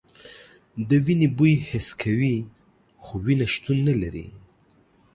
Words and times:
د 0.87 0.89
وینې 1.05 1.27
بوی 1.37 1.53
حس 1.67 1.87
کوي 2.01 2.37
خو 3.03 3.13
وینه 3.25 3.47
شتون 3.53 3.77
نه 3.89 3.93
لري. 4.01 4.27